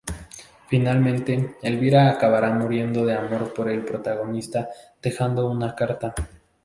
Finalmente, 0.67 1.57
Elvira 1.61 2.09
acabará 2.09 2.49
muriendo 2.51 3.05
de 3.05 3.13
amor 3.13 3.53
por 3.53 3.69
el 3.69 3.85
protagonista 3.85 4.67
dejando 4.99 5.47
una 5.47 5.75
carta. 5.75 6.15